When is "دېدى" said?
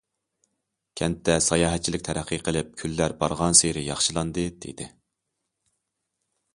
4.67-4.93